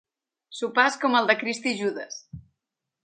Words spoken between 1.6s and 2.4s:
i Judes.